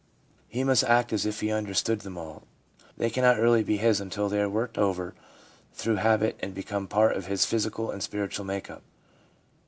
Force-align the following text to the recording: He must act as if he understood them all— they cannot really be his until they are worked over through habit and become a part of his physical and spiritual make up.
He 0.47 0.63
must 0.63 0.83
act 0.85 1.13
as 1.13 1.27
if 1.27 1.41
he 1.41 1.51
understood 1.51 1.99
them 2.01 2.17
all— 2.17 2.41
they 2.97 3.11
cannot 3.11 3.37
really 3.37 3.63
be 3.63 3.77
his 3.77 4.01
until 4.01 4.29
they 4.29 4.41
are 4.41 4.49
worked 4.49 4.79
over 4.79 5.13
through 5.73 5.97
habit 5.97 6.37
and 6.39 6.55
become 6.55 6.85
a 6.85 6.87
part 6.87 7.15
of 7.15 7.27
his 7.27 7.45
physical 7.45 7.91
and 7.91 8.01
spiritual 8.01 8.45
make 8.45 8.67
up. 8.67 8.81